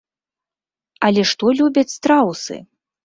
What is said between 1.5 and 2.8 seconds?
любяць страусы?